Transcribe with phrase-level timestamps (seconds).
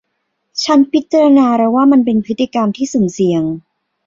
[0.63, 3.43] ฉันพิจารณาแล้วว่ามันเป็นพฤติกรรมที่สุ่มเสี่ยง